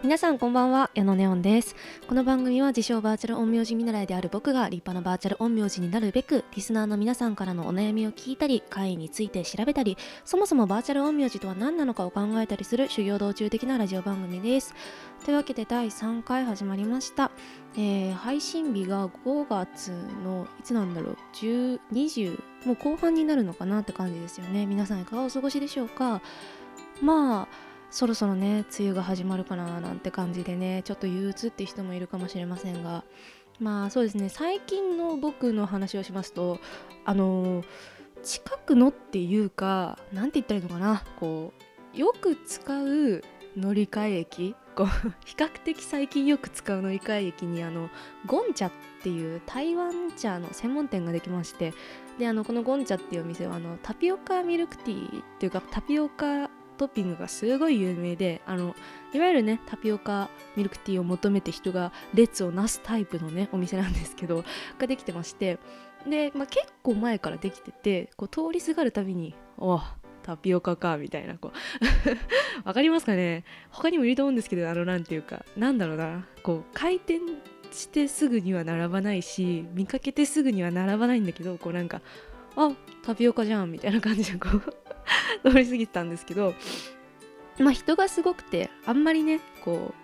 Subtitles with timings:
[0.00, 1.74] 皆さんこんばんは矢野ネオンです。
[2.06, 14.72] この番組は自称バーチャル陰陽師見習いである僕が立派なバーチャル陰陽師になるべくリスナーの皆さんからのお悩みを聞いたり会について調べたりそもそもバーチャル陰陽師とは何なのかを考えたりする修行道中的なラジオ番組です。
[15.24, 17.32] というわけで第3回始まりました、
[17.76, 19.90] えー配信日が5月
[20.22, 24.64] のいつなんだろう10 20もう後半になるのかなって感じですよね。
[24.64, 26.22] 皆さんいかがお過ごしでしょうか。
[27.02, 33.04] まあそろそろね梅雨が始まるかななんて感じでねちょっと憂鬱って人もいるかもしれませんが。
[33.60, 34.28] まあそうですね。
[34.28, 36.60] 最近の僕の話をしますと
[37.04, 37.64] あの
[38.22, 41.02] 近くのっていうかなんて言ったらいいのかな。
[41.18, 41.52] こ
[41.94, 43.22] うよく使う
[43.56, 44.54] 乗り換え駅。
[44.76, 44.86] こう
[45.26, 47.90] 比較的最近よく使う乗り換え駅にあの
[48.26, 51.72] ゴンチャっていう台湾茶の専門店ができまして。
[52.18, 58.74] であのこのゴンチャっていうお店はあのタピオカミルクティーっていうかタピオカトッピングがすごい有名であの
[59.12, 64.44] いわゆるねタピオカミルクティーを求めて人が列をなすタイプのねお店なんですけど
[64.78, 65.58] ができてまして
[66.08, 69.80] で、まあ、結構前からできててこう通りすがるたびに「お
[70.22, 71.52] タピオカか」みたいなこ
[72.64, 73.44] う わかりますかね？
[73.70, 77.20] 他にもいると思うんですけどあのなんていうかなんだろうなこう回転
[77.72, 82.00] してすぐには並ばないし見かけてすぐには並ばないんだけどこうなんか
[82.56, 84.62] 「あタピオカじゃん」みたいな感じでこう
[85.44, 86.54] 通り過ぎてたんですけど
[87.58, 89.94] まあ人がすごくてあんまりねこ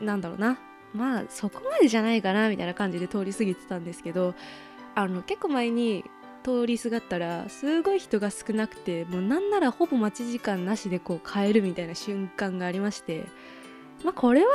[0.00, 0.58] うなんだろうな
[0.94, 4.34] まあそこまでじゃないかなみたいな感じで通り過ぎてたんですけど
[4.94, 6.04] あの結構前に
[6.42, 13.24] 通りすがったらすごい人が少なくてもうなんならほぼ待ち時間なしでこう帰るみたいな瞬間がありまして
[14.04, 14.50] まあこれは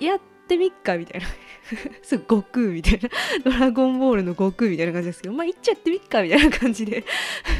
[0.00, 1.26] やってみっかみたいな。
[2.02, 3.08] そう悟空みたいな。
[3.44, 7.04] ドラゴンボールの悟空みたいな感じですけどまあ行っちゃってみっかみたいな感じで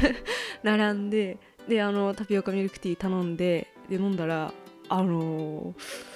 [0.63, 4.53] 並んでであのタピオカミルクティー頼んでで飲んだら
[4.89, 6.11] あのー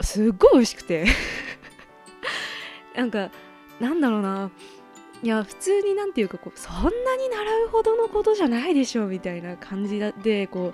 [0.00, 1.06] すっごい美味しくて。
[2.94, 3.30] なんか
[3.80, 4.50] なんだろうな。
[5.22, 10.72] いや普通になんていうかこうそんなに習うほどのことじゃないでしょうみたいな感じでこ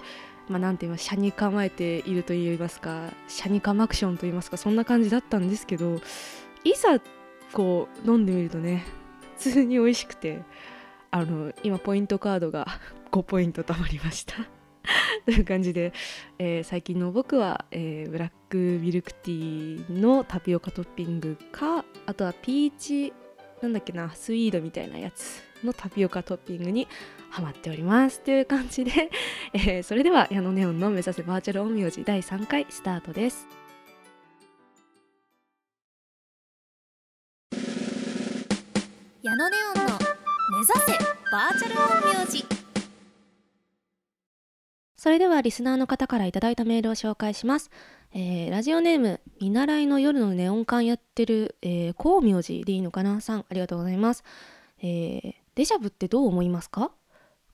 [0.48, 5.98] うまあなんて言います車に構えていると言いますか車に構アクションと言いますかそんな感じだったんですけど
[6.62, 7.00] いざ
[7.54, 8.84] こう飲んでみるとね
[9.38, 10.42] 普通に美味しくて
[11.10, 12.66] あの今ポイントカードが
[13.14, 14.34] 5ポイント貯まりました。
[15.24, 15.92] という感じで、
[16.38, 23.12] えー最近の僕は、えーブラックミルクティーのタピオカトッピングかあとはピーチ
[23.62, 26.88] なんだっけなスイードみたいなやつのタピオカトッピングに
[27.30, 28.20] ハマっております。
[28.20, 29.10] という感じで、
[29.52, 33.46] えーそれでは矢野ネオンの目指せバーチャル陰陽師第3回スタートです。
[39.22, 39.98] 矢野ネオンの
[40.50, 40.98] 目指せ
[41.32, 42.53] バーチャル陰陽師
[45.04, 47.70] それではリスナーの方からいただいたメールを紹介します。
[48.14, 53.20] えーラジオネーム、見習いの夜のネオン館やってる、えー、光明寺でいいのかな？
[53.20, 54.24] さん、ありがとうございます。
[54.80, 56.90] えーデジャブってどう思いますか？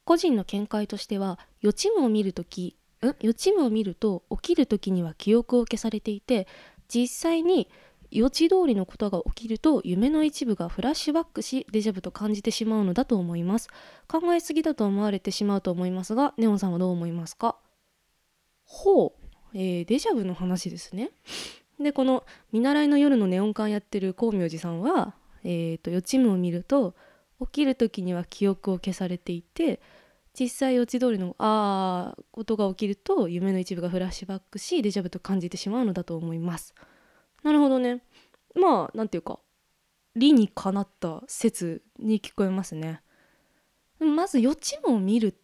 [0.05, 3.17] 個人の見解としては、予知夢を見るとき、ん？
[3.19, 6.47] 予知夢を見ると起きるときには記憶を消されていて、
[6.87, 7.69] 実際に
[8.11, 13.69] 予知通りのことが起きると夢の一部がフラッシュバックしデジャブと感じてしまうのだと思います。
[14.09, 17.57] 考えすぎだと思われてしまうと思いますがネオンさんはどう思いますか？
[18.65, 19.13] ほう、
[19.55, 21.11] えーデジャブの話ですね。
[21.79, 26.95] でこの見習いの夜のネオン館やってる光明寺さんは、えー、と予知夢を見ると
[27.41, 29.81] 起きる時には記憶を消されていて
[30.39, 36.75] 実際予知通りのあーことが起きると夢の一部がフラッシュバックしデジャブと感じてしまうのだと思います。
[37.43, 38.03] なるほどね。
[38.55, 39.39] まあなんていうか
[40.17, 43.01] 理にかなった説に聞こえますね。
[43.99, 45.35] まず予知夢を見るっ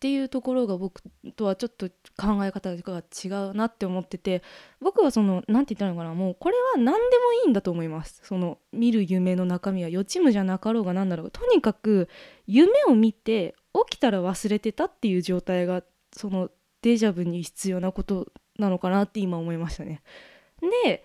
[0.00, 1.02] ていうところが僕
[1.34, 4.42] とはちょっと考え方が違うなって思ってて
[4.80, 8.20] 僕はその何て言ったのかなもうこれは何でもいいんだと思います。
[8.22, 11.30] その見る夢の中身は予知夢じゃなかろうが何だろう。
[11.30, 12.08] とにかく
[12.46, 13.54] 夢を見て
[13.88, 16.50] 起きたら忘れてたっていう状態がその
[16.82, 18.28] デジャブに必要なこと
[18.58, 20.02] なのかなって今思いましたね。
[20.84, 21.04] で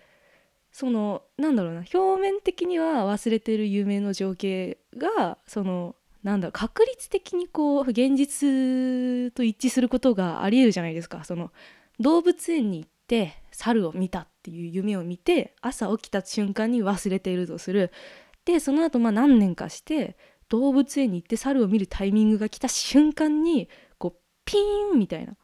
[0.72, 11.24] そのなんだろうな表面的には忘れてる夢の情景がそのなんだろう確率的にこう現実と一致することがありえるじゃないですか。
[11.24, 11.50] その
[11.98, 17.90] 動物園に行って猿を見たっていう夢を見て朝起きた瞬間に忘れているとする。
[18.44, 20.16] でその後まあ何年かして
[20.48, 23.68] 動物園に行って猿を見るタイミングが来た瞬間に
[23.98, 25.36] こうピーンみたいな。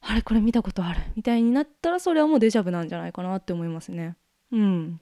[0.00, 4.16] あれこれ見たことあるみたいになったらそれはもうデジャブなんじゃないかなって思いますね。
[4.52, 5.00] うん、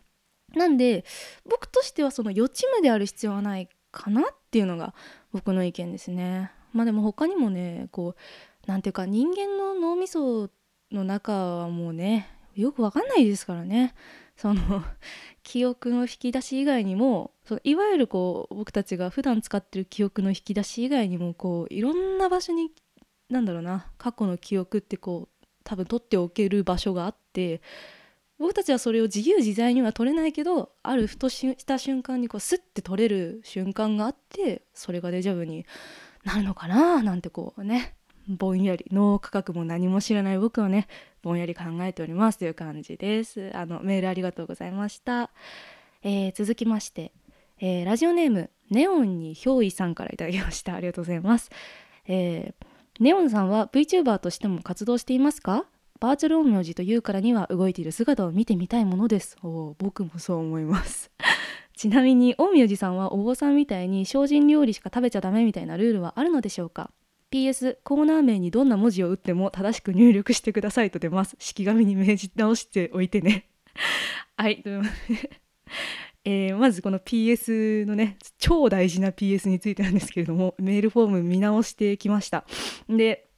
[0.54, 1.04] なんで
[1.48, 4.94] 僕としてはその予知夢である必要はないかなっていうのが
[5.32, 6.50] 僕の意見ですね。
[6.72, 10.50] まあでも他にもねこうなんていうか人間の脳みそ
[10.90, 13.94] の中はもうねよくわかんないですからね
[14.36, 14.84] その
[15.42, 22.72] 記憶の引き出し以外にもそのいわゆるこう僕たちが普段使ってる記憶の引き出し以外にもこういろんな場所に
[23.28, 27.60] なんだろうな過去の記憶ってこう多分取っておける場所があって
[28.38, 35.64] 僕たちはそれを自由自在には取れないけどあるふとした瞬間にこうスッて取れる瞬間があってそれがデジャブに
[36.24, 37.94] なるのかななんてこうね
[38.28, 40.88] ぼんやり脳科学も何も知らない僕はね
[41.22, 43.50] ぼんやり考えておりますという感じです。
[43.54, 45.30] あのメールありがとうございました、
[46.02, 47.12] えー、続きまして、
[47.60, 50.74] えー、ラジオネームネオンに憑依さんから頂きました。
[50.74, 51.50] ありがとうございます、
[52.06, 52.66] えー、
[52.98, 55.66] ネオンさんは VTuber としても活動していますか？
[56.00, 59.36] バーチャル陰陽師というからには動いている姿を見てみたいものです。
[59.42, 61.10] お僕もそう思います。
[61.76, 66.90] ちなみに陰陽師さんはお坊さんみたいに精進料理しか食べちゃダメみたいなルールはあるのでしょうか
[67.30, 71.36] ？PS コーナー名にどんな文字を打っても正しく入力してくださいと出ます。
[71.38, 73.48] 式紙に命じ直しておいてね。
[74.38, 74.62] はい
[76.28, 82.44] えー、まずこの PS のね超大事な PS についてなんですけれどもメールフォーム見直してきました
[82.88, 83.28] で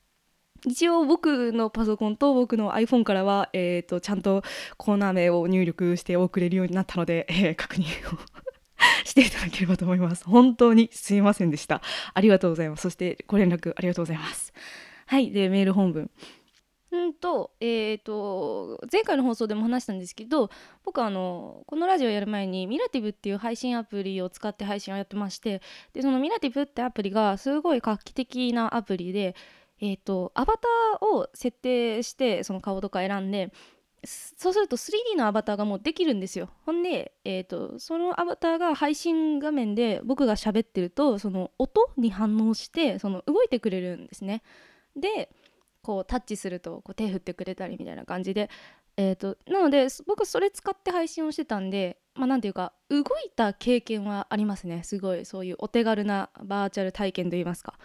[0.67, 4.43] 一応僕のパソコンと僕の iPhone からは、えーと、ちゃんと
[4.77, 7.83] コーナー名を入力して送れるようになったので、えー、確認
[8.13, 8.19] を
[9.05, 10.25] していただければと思います。
[10.25, 11.81] 本当にすいませんでした。
[12.13, 12.83] ありがとうございます。
[12.83, 14.53] そしてご連絡ありがとうございます。
[15.07, 15.31] はい。
[15.31, 16.11] で、メール本文。
[16.97, 20.51] んと、え、ー、と、前回の放送でも話したんですけど、
[20.85, 25.61] 僕はあの、このラジオやる前に、ミラティブっていう配信アプリを使って配信をやってまして、
[25.93, 29.35] で、そのミラティブってアプリがすごい画期的なアプリで、
[29.81, 33.53] え、ー、と、アバターを設定して、その顔とか選んで、
[34.05, 36.51] そうすると 3D のアバターがもうできるんですよ。
[36.65, 44.43] ほんで、えーと、そのアバターが配信画面で僕が喋ってるとその音に反応してその動いてくれるんですね。
[44.97, 45.31] で
[45.83, 48.51] こうタッチするとこう手振ってくれたりみたいな感じで、
[48.97, 53.05] えーと、なので僕それ使って配信をしてたんでまあ何ていうか動い
[53.35, 54.83] た経験はありますね。
[54.83, 57.79] すごいそういうお手軽なバーチャル体験といいますか。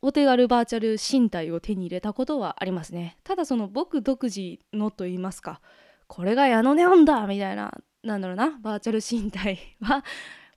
[0.00, 3.16] お手軽バーチャル身体を手に入れたことはありますね。
[3.24, 5.60] ただその僕独自のと言いますか
[6.06, 7.72] これが矢野ネオンだみたいな
[8.02, 10.04] なんだろうなバーチャル身体は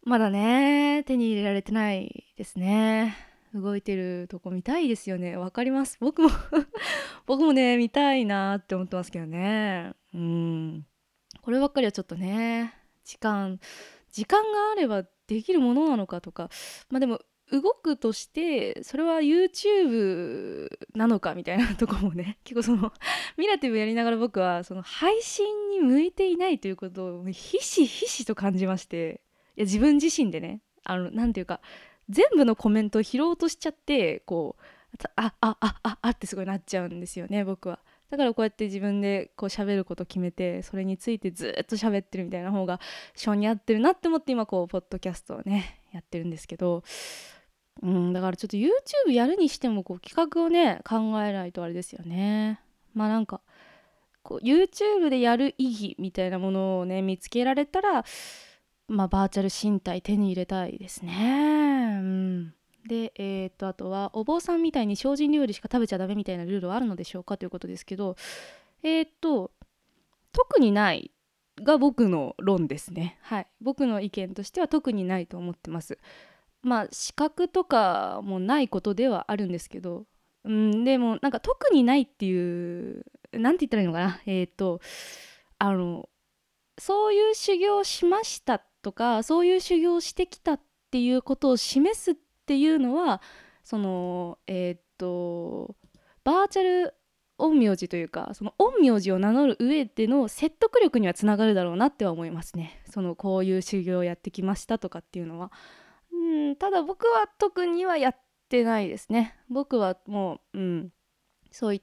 [0.03, 3.26] まだね手に入れられてないですね。
[3.53, 5.37] 動いてるとこ見たいですよね。
[5.37, 5.97] わかります。
[5.99, 6.29] 僕も
[7.25, 9.93] 僕もね見たいなって思ってますけどね。
[10.13, 10.85] うん。
[11.41, 12.73] こればっかりはちょっとね
[13.03, 13.59] 時間
[14.11, 16.49] 時間があればできるものなのかとか。
[16.89, 17.19] まあでも
[17.51, 22.91] 動くとしてそれは YouTube なのかみたいなとこもね 結構その
[23.37, 29.21] ミラティブやりながら僕はその配信に向いていないということをひしひしと感じまして。
[29.55, 31.61] いや自分自身でねあのなんていうか
[32.09, 34.63] 全部のコメントを拾おうとしちゃってこう
[35.15, 37.79] あああああってすごいなっちゃうんですよね僕は。
[38.09, 42.79] だからこうやって自分でこう喋ること決めてそれについてずっと喋ってるみたいな方が
[43.15, 46.83] 性に合ってるなって思って今こうポッドキャストをねやってるんですけど
[47.81, 52.59] うん、だからちょっと YouTube やるにしてもこう企画をね考えないとあれですよね。
[52.93, 53.41] まあなんか
[54.23, 58.03] YouTube でやる意義みたいなものをね見つけられたら
[58.87, 61.97] まあバーチャル身体手に入れたいですね。
[61.99, 62.53] うん、
[62.87, 68.15] でえー、っとあとはお坊さんみたいに精進料理しか食べちゃダメみたいなルールはあるのでしょうかということですけど
[68.83, 69.51] えー、っと
[70.31, 71.11] 特にない
[71.61, 73.17] が僕の論ですね。
[73.21, 73.47] はい。
[73.61, 75.97] 僕の意見としては特にないと思ってます。
[76.61, 80.05] まあ資格とかもないことではあるんですけど、
[80.43, 84.81] うん、でもなんか特にないっていう何て言ったらいいのかなえっ、と
[85.57, 86.09] あの
[86.79, 92.15] そういう修行をしましたとかそういう修行をしてきたっていうことを示すっ
[92.45, 93.21] ていうのは
[93.63, 95.75] そのえっ、と
[96.23, 96.93] バーチャル
[97.37, 105.51] 陰陽師というかその陰陽師を名乗る上での説得力にはつながるだろうなっては思いますねそのこういう修行をやってきましたとかっていうのは。
[106.11, 108.15] うんただ僕は特にはやっ
[108.49, 110.93] てないですね僕はもう、うん、
[111.51, 111.81] そうい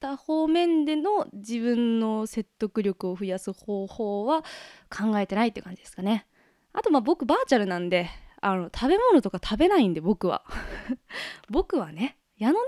[0.00, 4.42] た方面での自分の説得力を増やす方法は
[4.90, 6.26] 考えてないって感じですかね。
[6.72, 8.10] あとまあ僕バーチャルなんで
[8.40, 10.44] あの食べ物とか食べないんで僕は。
[11.50, 12.64] 僕はね矢野ネオン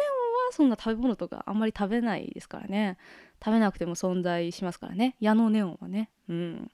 [0.47, 2.97] はそんな食べ物とかあんまり食べないですからね。
[3.44, 5.16] 食べなくても存在しますからね。
[5.20, 6.11] 矢野ネオンはね。
[6.28, 6.70] うん。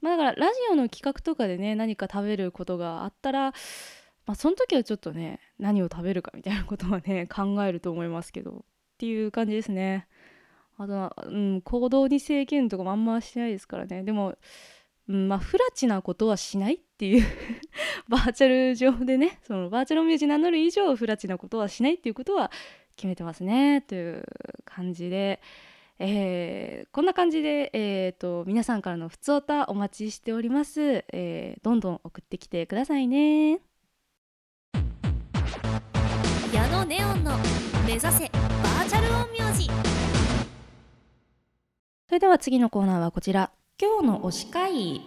[0.00, 3.52] まあ、だからラジオの企画とかでね何か食べることがあったら、
[4.26, 8.64] まあ、その時はちょっとね何を食べるかみたいなことはね考えると思いますけど。
[8.96, 10.08] っていう感じですね。
[10.78, 14.02] あとは、うん、行動に制限とかもあんましてないですからね。
[14.02, 14.36] でも、
[15.08, 17.24] うん、まあ不ラチなことはしないっていう。
[18.08, 22.50] バーチャル上でねそのバーチャルミュージ名乗る以上不ラチなことはしないっていうことは
[22.96, 24.24] 決めてますねという
[24.64, 25.40] 感じで。
[25.98, 33.60] えーこんな感じで、えー、と皆さんからのふつおたお待ちしております、えーどんどん送ってきてくださいね。
[36.52, 37.36] 矢野ネオンの
[37.86, 38.35] 目指せ
[42.16, 43.50] れでは次のコーナーはこちら。
[43.78, 45.02] 今日の推し会。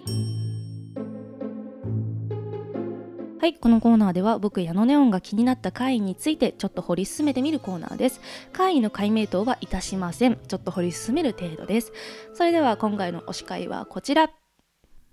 [3.39, 8.21] はいこのコーナーでは僕矢野ネオンが気になった会についてちょっと掘り進めてみるコーナーです。
[8.53, 10.37] 会の解明答はいたしません。
[10.47, 11.91] ちょっと掘り進める程度です。
[12.35, 14.29] それでは今回の推し会はこちら。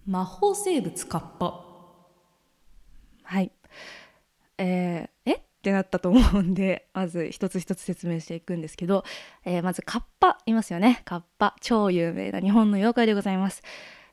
[0.06, 1.64] 魔法生物カッパ。
[3.22, 3.50] はい。
[4.58, 5.42] えー、え？
[5.66, 9.04] ってなったと思うんで まず一つ一つ説明していくんですけど、
[9.44, 11.02] えーまずカッパいますよね。
[11.04, 13.62] カッパ超有名な日本の妖怪でございます。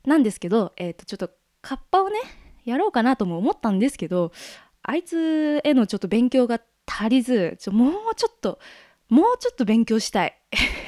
[0.03, 1.29] なんですけど、えー、とちょっと
[1.61, 2.19] カッパをね
[2.65, 4.31] やろうかなとも思ったんですけど
[4.81, 8.59] あいつへのちょっと勉強が足りずちょもうちょっと
[9.09, 10.35] もうちょっと勉強したい。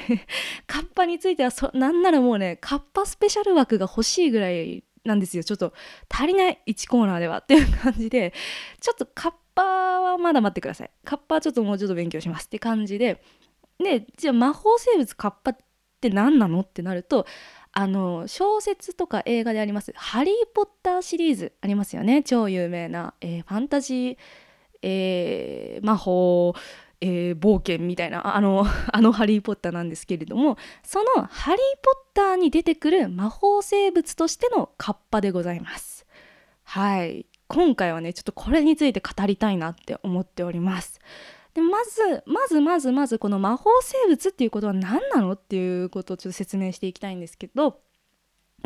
[0.66, 5.44] カッパについてはそなんならもうねカッパスペシャル枠が欲しいぐらいなんですよ。
[5.44, 5.72] ちょっと
[6.08, 8.32] 足りない1コーナーではっていう感じで
[8.80, 9.62] ちょっとカッパ
[10.00, 10.90] はまだ待ってください。
[11.04, 13.22] カッパはちょっともうちょっと勉強しますって感じで
[13.82, 15.56] でじゃあ魔法生物カッパっ
[16.00, 17.26] て何なのってなると
[17.72, 22.22] あの小説とか映画であります「ハリー・ポッター」シリーズありますよね。
[22.22, 24.16] 超有名な、えーファンタジー、
[24.82, 26.54] えー魔法、
[27.00, 36.06] えー冒険みたいな あのあの「ハリー・ポッター」なんですけれどもその「ハリー・ポッター」に出てくる魔法生物としてのカッパでございます。
[36.64, 41.00] はい今回はねちょっとこれについて語りたいなって思っております。
[41.54, 47.80] でまずまずまずまずこの魔法生物っていうことは何なのっていうことをちょっと説明していきたいんですけど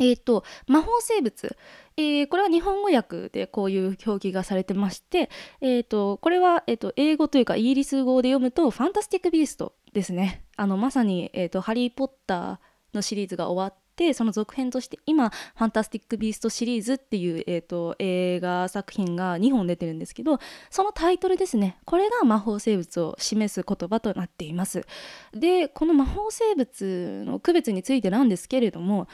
[0.00, 1.56] えー、と魔法生物、
[1.96, 5.28] えーこれは日本語訳でこういう表記がされてまして、
[5.60, 10.44] えー、とこれは、えー、と英語というかイギリス語で読むと「ファンタスティック・ビースト」ですね。
[10.56, 12.58] あのまさに、えーと「ハリー・ポッター」
[12.94, 20.38] のシリーズが終わってその続編として今「ファンタスティック・ビースト」シリーズっていう、えー、と映画作品が2本出てるんですけど
[20.70, 21.78] そのタイトルですね。
[21.84, 24.86] これが魔法生物を示す言葉となっています。
[25.34, 29.06] でこの魔法生物の区別についてなんですけれども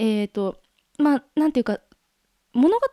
[0.00, 0.56] えっ、と
[0.98, 1.80] まあなんていうか
[2.52, 2.86] 物語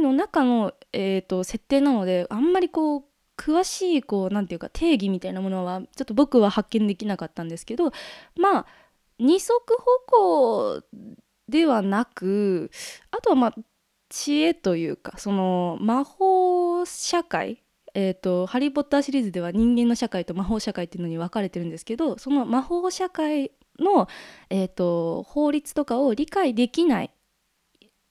[0.00, 3.04] の中の、えー、と設定なのであんまりこう
[3.36, 7.92] 詳しいこうなんていうか定義みたいなものはちょっと僕は発見できなかったんですけど
[8.36, 8.66] まあ
[9.18, 10.82] 二足歩行
[11.48, 12.70] ではなく
[13.10, 13.54] あとはまあ
[14.08, 17.62] 知恵というかその魔法社会
[17.94, 24.08] えーと「ハリー・ポッター」シリーズでは人間の社会と魔法社会っていうのに分かれてるんですけどその魔法社会の、
[24.50, 27.10] えー、と法律とかを理解できない、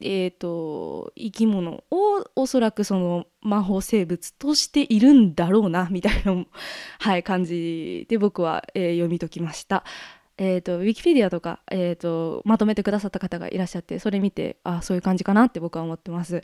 [0.01, 6.45] えー、と生き物をおそらくその魔法生物としているんだろうなみたいな、
[6.99, 9.83] はい、感じで僕は、えー読み解きました。
[10.37, 16.41] えー、とウィキペディアとか、えー、とまとめてくださった方がいらっしゃってそれ見てあそういう感じかなって僕は思ってます。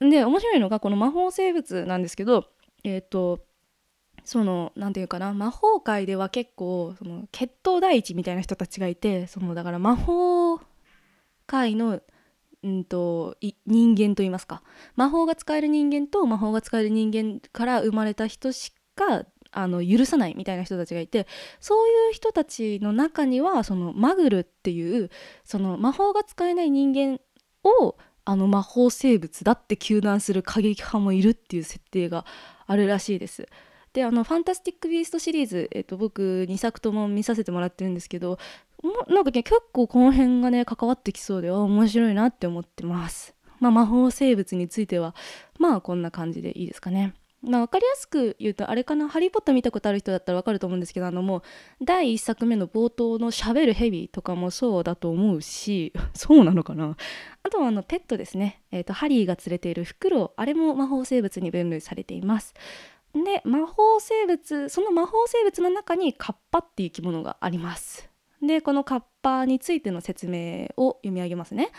[0.00, 2.46] で面白いのがこの魔法生物なんですけど
[2.82, 3.40] えっ、と
[4.24, 10.60] そのなんていうかな魔法界では結構その血統第一みたいな人たちがいてそのだから魔法
[11.46, 12.00] 界の
[12.62, 14.62] うんとい人間といいますか
[14.94, 21.26] 魔法が使える人間と魔法が使える人間から生まれた人しかあの許さないみたいな人たちがいて
[21.58, 25.10] そういう人たちの中にはそのマグルっていう
[25.44, 27.20] その魔法が使えない人間
[27.64, 32.24] をあの魔法生物だって糾弾する過激派もいるっていう設定が
[32.66, 33.48] あるらしいです。
[33.92, 38.38] であの「ファンタスティック・ビースト」シリーズ、えっと、僕2作とも見させてもらってるんですけど
[39.08, 43.34] なんかね結構この辺がね関わってきそうで面白いなって思ってます。
[43.58, 45.14] まあ魔法生物については
[45.58, 47.14] まあこんな感じでいいですかね。
[47.42, 51.42] まあ、分かりやすく言うとあれかな「ハリー・ポッター」見たことある人だったら分かると思うんですけどあのもう
[51.82, 56.96] 第1作目の冒頭の「しゃべるヘビ」とかもそうだと思うし そうなのかな？
[57.42, 62.54] あとはあのペットですね、えー、とハリーが連れているフクロウあれも魔法生物に分類されています。
[63.12, 68.08] で魔法生物その魔法生物の中にカッパっていう生き物があります。
[68.40, 71.70] でこのカッパについての説明を読み上げますね。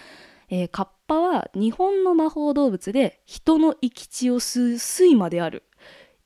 [0.49, 5.63] えーカッパは日本の魔法動物で人の生き血を吸う睡魔である。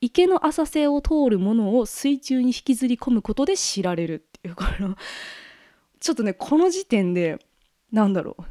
[0.00, 4.96] 池の浅瀬を通るものを水中に引きずり込むことで知られるっていうこの
[6.00, 7.38] ちょっとねこの時点で
[7.92, 8.42] なんだろう。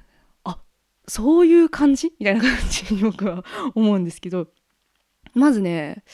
[0.46, 0.60] あ
[1.08, 2.14] そういう感じ？
[2.20, 3.44] みたいな感じに僕は
[3.76, 4.48] 思うんですけど。
[5.34, 6.06] まずね、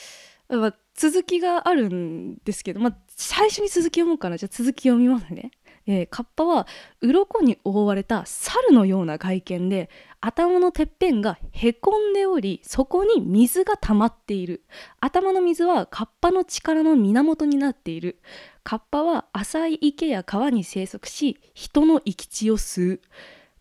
[0.93, 4.37] 続きがあるんですけど、まあ、最初に続き読もうかな。
[4.37, 5.51] じゃあ続き読みますね。
[5.87, 6.67] えー、カッパは
[7.01, 9.89] 鱗に覆われた猿のような外見で
[10.19, 14.63] 頭のてっぺんがへこんでおりそこに水が溜まっている。
[14.99, 18.19] 頭の水はカッパの力の源になっている。
[18.63, 23.01] カッパは浅い池や川に生息し人の生き血を吸う。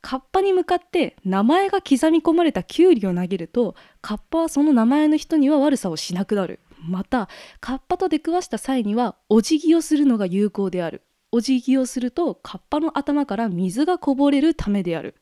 [0.02, 6.60] カッパに向かって名前が刻み込まれたキュウリを投げるとカッパはその名前の人には悪さをしなくなる。
[6.82, 7.28] また
[7.60, 11.02] カッパと出くわした際にはお辞儀をするのが有効である。
[11.32, 15.14] お辞儀をするとカッパの頭から水がこぼれるためである。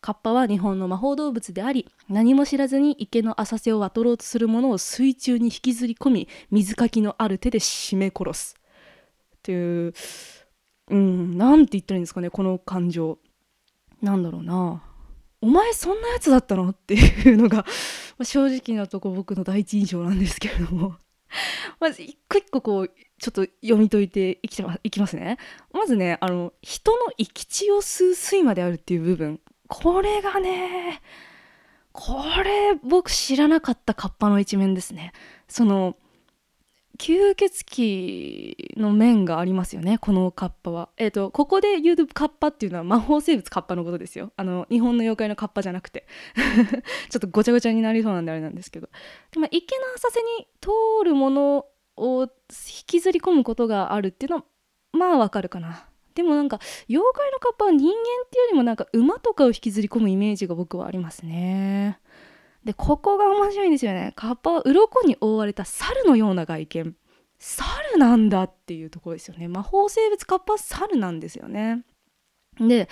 [0.00, 8.56] カッパは日本の魔法動物であり何も知らずに池の浅瀬を渡ろうとする者を水中に引きずり込み水かきのある手で絞め殺す。
[9.36, 9.94] っていう
[10.90, 13.18] うんなんて言ったらいいんですかねこの感情。
[14.00, 14.82] なんだろうな。
[15.40, 16.70] お前そんなやつだったの？
[16.70, 17.64] っていうのが
[18.22, 20.96] 正直なとこ僕の第一印象なんですけれども。
[21.80, 25.38] まず一個一個こうちょっと読み解いていきいきますね。
[25.72, 29.40] まずねあの人の生き血を吸う水まであるっていう部分。
[29.68, 31.00] これがね
[31.92, 35.12] これ僕知らなかったカッパの一面ですね。
[35.48, 35.96] その
[37.02, 40.88] 吸血鬼の面がありますよねこのカッパは。
[40.96, 44.32] えっ、ー、とここで言うカッパっていうのは魔法生物カッパのことですよ。
[44.36, 46.06] あの日本の妖怪のカッパじゃなくて
[47.10, 48.88] ちょっとごちゃごちゃになりそうなんであれなんですけど。
[49.32, 50.70] でも池の浅瀬に通
[51.04, 51.66] るもの
[51.96, 52.28] を引
[52.86, 54.44] きずり込むことがあるっていうのは
[54.92, 55.88] まあわかるかな。
[56.14, 61.98] でもなんか妖怪のカッパは人間っていうよりもなんか馬とかを引きずり込むイメージが僕はありますね。
[62.64, 64.12] でここが面白いんですよね。
[64.14, 66.96] カッパは鱗に覆われた猿のような外見。
[67.38, 69.48] 猿なんだっていうところですよね。
[69.48, 71.84] 魔法生物カッパは猿なんですよね。
[72.60, 72.88] で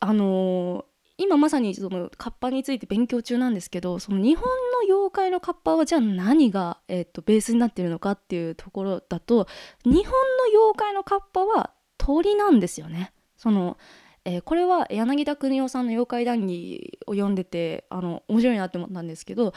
[0.00, 0.84] あのー、
[1.18, 9.46] 今まさにそのカッパについて勉強中なんですけどその日本の妖怪のカッパはじゃあ何が、えーと、ベースになってるのかっていうところだと
[9.84, 10.10] 日本の
[10.52, 13.12] 妖怪のカッパは鳥なんですよね。
[13.36, 13.76] その
[14.24, 19.52] えー、これは柳田邦夫さんの妖怪談義を読んでてあの面白いなって思ったんですけど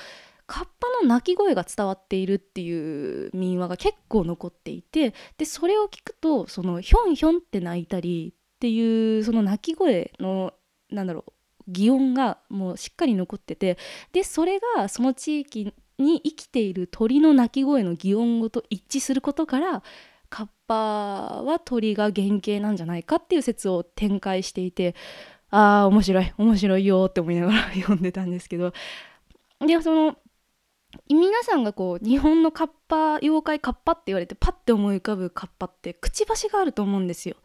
[0.48, 10.54] カッパの鳴き声が伝わっているっていう民話が結構残っていてでそれを聞くとそのヒョンヒョンって鳴いたりっていうその鳴き声の
[10.92, 11.34] なんだろう
[11.68, 13.78] 擬音がもうしっかり残ってて
[14.12, 19.84] でそれがその地域に生きている鳥の鳴き声の擬音語と一致することから
[20.36, 20.76] カッパ
[21.44, 24.94] は鳥が原型なんじゃないかっていう説を展開していて
[25.50, 28.74] ああ面白い面白いよって思いながら 読んでたんですけど
[29.66, 30.18] でその
[31.10, 37.38] 皆さんがこう日本のカッパ妖怪カッパって言われてパッて思い浮かぶカッパってくちばしがあると思うんですよ。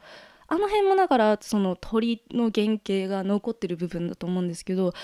[0.49, 4.95] あの辺もだからその鳥の原型が残ってる部分だと思うんですけど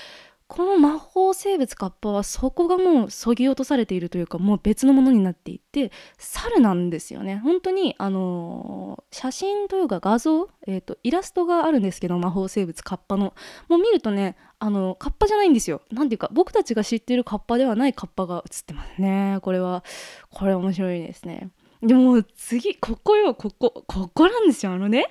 [0.48, 7.38] この魔法生物カッパはそこがもうそぎ落とされているというかもう別のものになっていて猿なんですよね。
[7.38, 13.34] 本当にあのー、写真というか画像、えーと、イラストがあるんですけど魔法生物カッパの。
[13.68, 15.82] もう見るとねあのカッパじゃないんですよ。
[15.90, 19.38] なんていうか僕たちが知っているカッパではないカッパが写ってますね。
[19.42, 19.82] これは。
[20.30, 21.50] これ面白いですね。
[21.82, 25.08] でも次ここよここここなんですよあのね。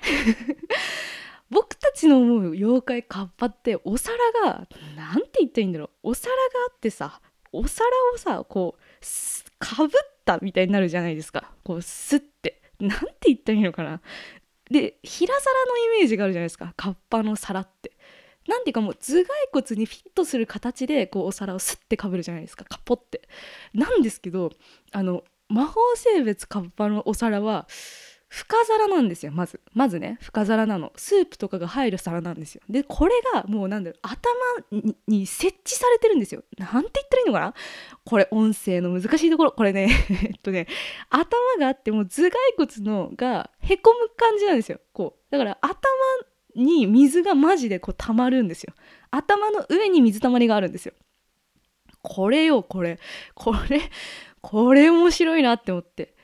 [1.50, 6.10] 僕たちの思う妖怪カッパってお皿が何て言ったらいいんだろう。
[6.10, 7.20] お皿があってさ
[7.52, 9.90] お皿をさこうかぶっ
[10.24, 11.52] たみたいになるじゃないですか。
[11.62, 12.62] こうスッて。
[12.78, 14.00] 何て言ったらいいのかな。
[14.70, 16.74] で平皿のイメージがあるじゃないですか。
[16.76, 17.92] カッパの皿って。
[18.48, 22.64] なんていうかもう頭蓋骨にフィットする形でこうお皿をスッてかぶるじゃないですか。
[22.64, 23.28] カポって。
[23.72, 24.52] なんですけど
[24.92, 27.66] あの魔法生物カッパのお皿は
[28.28, 29.60] 深皿なんですよまず。
[29.72, 30.92] まずね深皿なの。
[30.96, 32.62] スープとかが入る皿なんですよ。
[32.68, 34.16] でこれがもうなんだろう頭
[35.06, 36.42] に設置されてるんですよ。
[36.58, 37.54] なんて言ったらいいのかな？
[38.04, 39.52] これ音声の難しいところ。
[39.52, 40.66] これね えっとね
[41.08, 41.26] 頭
[41.58, 44.80] があっても頭蓋骨のがへこむ感じなんですよ。
[44.92, 45.22] こう。
[45.30, 45.76] だから頭
[46.56, 48.74] に水がマジでこう溜まるんですよ。
[49.10, 50.94] 頭の上に水たまりがあるんですよ。
[52.02, 52.98] これよこれ。
[53.34, 53.80] これ
[54.40, 56.15] これ面白いなって思って。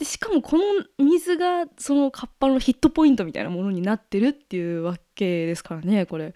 [0.00, 0.64] でしかもこの
[0.98, 6.34] 水がそのカッパのヒットポイントみたいなものになってるっていうわけですからねこれ。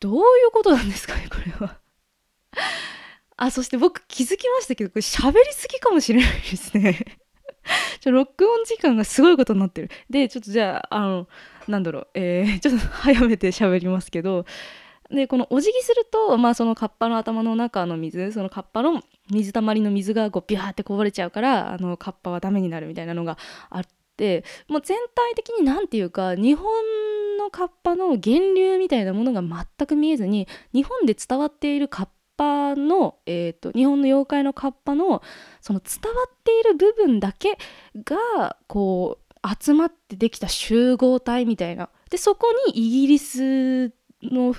[0.00, 1.80] どういうことなんですかねこれは。
[3.36, 7.18] あそして僕気づきましたけどこれ喋りすぎかもしれないですね。
[8.00, 9.90] ちょ録音時間がすごいことになってる。
[10.08, 11.28] でちょっとじゃああの
[11.68, 12.08] なんだろう。
[12.14, 14.46] えー、ちょっと早めて喋りますけど。
[15.10, 23.38] でこのお辞儀すると、まあ、そのカッパの頭の中の水そのカッパの水たまりの水がこうビャーってこぼれちゃうからあのカッパはダメになるみたいなのが
[23.70, 23.82] あっ
[24.16, 26.66] てもう全体的に何て言うか日本
[27.38, 35.22] のカッパの源流みたいなものが全く見えずに日本で伝わっているカッパの、えーと、日本の妖怪のカッパの
[35.60, 37.58] その伝わっている部分だけ
[38.04, 41.90] がこう集まってできた集合体みたいな。
[42.10, 44.54] でそこにイギリスの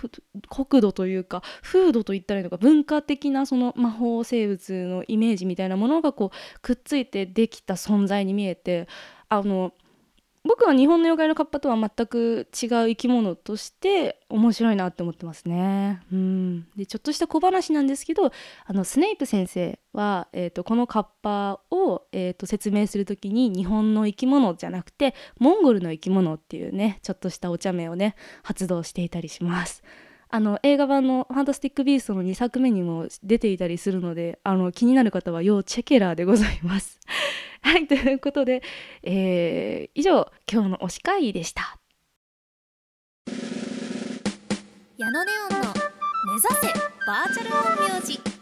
[0.49, 8.87] 国土というか風土といったらいいのか文化的なその魔法生物のイメージみたいなものがこうくっついてできた存在に見えて
[9.27, 9.73] あの
[10.43, 16.01] 僕は日本の妖怪のカッパとは全く違う生き物として面白いなって思ってますね。
[16.11, 18.31] うん、でちょっとした小話なんですけど
[18.65, 29.83] あのスネイプ先生は、えーと、このカッパを、えーと、説明する時に日本の生き物じゃなくてモンゴルの生き物っていうねちょっとしたお茶目をね発動していたりします。
[30.31, 36.99] あの映画版の「ファンタスティック・ビースト」の2作目にも出ていたりするのであの気になる方は要チェケラーでございます。
[37.61, 38.61] はいということで、
[39.03, 41.79] えー、以上今日の推し会でした。
[44.97, 45.73] 矢野ネオンの
[46.25, 46.73] 目指せ
[47.07, 48.38] バーチャル音苗字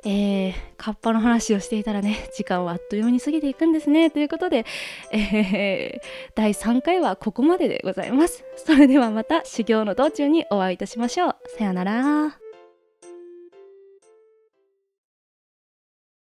[0.05, 4.09] えー、カッパの話をしていたらね 時間はあっという間に過ぎていくんですね。
[4.09, 4.65] ということで、
[5.11, 6.01] えー、
[6.35, 8.45] 第3回はここまででございます。
[8.55, 11.35] それではまた修行の道中にお会いいたしましょう。
[11.57, 12.44] さよなら。